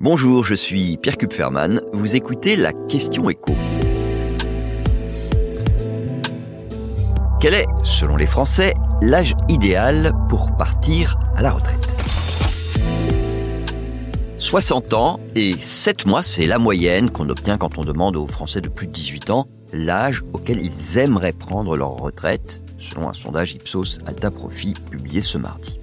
[0.00, 1.80] Bonjour, je suis Pierre Kupferman.
[1.92, 3.52] Vous écoutez la question écho.
[7.40, 11.96] Quel est, selon les Français, l'âge idéal pour partir à la retraite?
[14.36, 18.60] 60 ans et 7 mois, c'est la moyenne qu'on obtient quand on demande aux Français
[18.60, 23.56] de plus de 18 ans l'âge auquel ils aimeraient prendre leur retraite, selon un sondage
[23.56, 25.80] Ipsos Alta Profit publié ce mardi.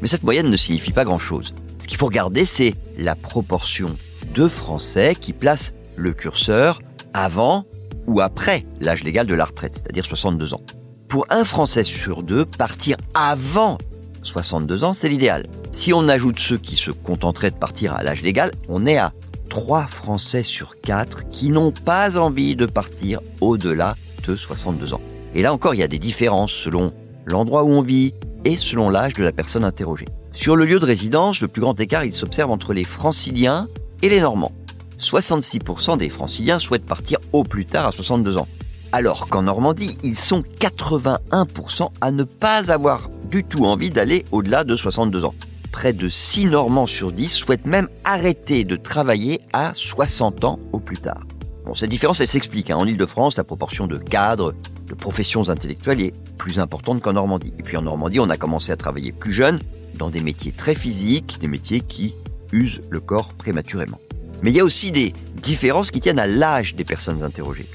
[0.00, 1.52] Mais cette moyenne ne signifie pas grand-chose.
[1.78, 3.96] Ce qu'il faut regarder, c'est la proportion
[4.34, 6.80] de Français qui placent le curseur
[7.14, 7.64] avant
[8.06, 10.62] ou après l'âge légal de la retraite, c'est-à-dire 62 ans.
[11.08, 13.78] Pour un Français sur deux, partir avant
[14.22, 15.46] 62 ans, c'est l'idéal.
[15.72, 19.12] Si on ajoute ceux qui se contenteraient de partir à l'âge légal, on est à
[19.48, 25.00] 3 Français sur 4 qui n'ont pas envie de partir au-delà de 62 ans.
[25.34, 26.92] Et là encore, il y a des différences selon
[27.26, 28.14] l'endroit où on vit
[28.44, 30.06] et selon l'âge de la personne interrogée.
[30.32, 33.66] Sur le lieu de résidence, le plus grand écart, il s'observe entre les franciliens
[34.02, 34.52] et les normands.
[35.00, 38.48] 66% des franciliens souhaitent partir au plus tard à 62 ans.
[38.92, 44.64] Alors qu'en Normandie, ils sont 81% à ne pas avoir du tout envie d'aller au-delà
[44.64, 45.34] de 62 ans.
[45.72, 50.80] Près de 6 Normands sur 10 souhaitent même arrêter de travailler à 60 ans au
[50.80, 51.20] plus tard.
[51.66, 52.70] Bon, cette différence, elle s'explique.
[52.70, 52.78] Hein.
[52.78, 54.54] En Ile-de-France, la proportion de cadres,
[54.86, 57.52] de professions intellectuelles est plus importante qu'en Normandie.
[57.58, 59.58] Et puis en Normandie, on a commencé à travailler plus jeune
[59.94, 62.14] dans des métiers très physiques, des métiers qui
[62.52, 63.98] usent le corps prématurément.
[64.42, 67.66] Mais il y a aussi des différences qui tiennent à l'âge des personnes interrogées.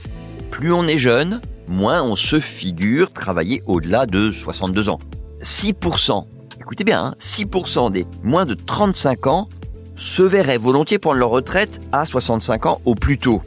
[0.51, 4.99] Plus on est jeune, moins on se figure travailler au-delà de 62 ans.
[5.41, 6.25] 6%,
[6.61, 9.49] écoutez bien, 6% hein, des moins de 35 ans
[9.95, 13.41] se verraient volontiers prendre leur retraite à 65 ans au plus tôt.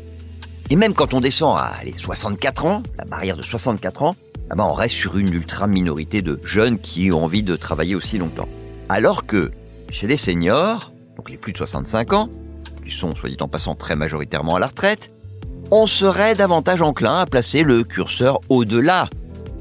[0.69, 4.17] Et même quand on descend à les 64 ans, la barrière de 64 ans,
[4.51, 7.95] ah ben on reste sur une ultra minorité de jeunes qui ont envie de travailler
[7.95, 8.49] aussi longtemps.
[8.89, 9.51] Alors que
[9.91, 12.29] chez les seniors, donc les plus de 65 ans,
[12.85, 15.11] qui sont, soit dit en passant, très majoritairement à la retraite,
[15.73, 19.09] on serait davantage enclin à placer le curseur au-delà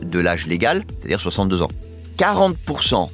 [0.03, 1.71] de l'âge légal, c'est-à-dire 62 ans.
[2.17, 3.09] 40%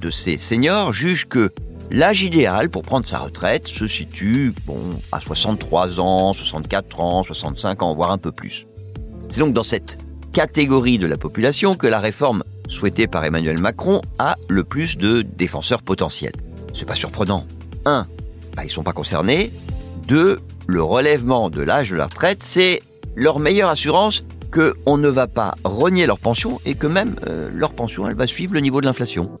[0.00, 1.52] de ces seniors jugent que
[1.90, 4.78] l'âge idéal pour prendre sa retraite se situe bon,
[5.10, 8.66] à 63 ans, 64 ans, 65 ans, voire un peu plus.
[9.28, 9.98] C'est donc dans cette
[10.36, 15.22] catégorie de la population que la réforme souhaité par Emmanuel Macron a le plus de
[15.22, 16.34] défenseurs potentiels.
[16.74, 17.46] C'est pas surprenant.
[17.86, 18.06] 1.
[18.54, 19.50] Bah, ils sont pas concernés.
[20.08, 20.38] 2.
[20.66, 22.82] Le relèvement de l'âge de la retraite, c'est
[23.14, 27.72] leur meilleure assurance qu'on ne va pas rogner leur pension et que même euh, leur
[27.72, 29.40] pension, elle va suivre le niveau de l'inflation.